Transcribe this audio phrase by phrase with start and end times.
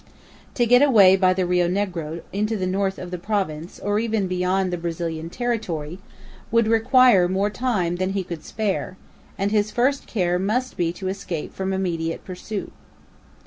[0.55, 4.25] To get away by the Rio Negro into the north of the province, or even
[4.27, 5.99] beyond the Brazilian territory,
[6.49, 8.97] would require more time than he could spare,
[9.37, 12.73] and his first care must be to escape from immediate pursuit.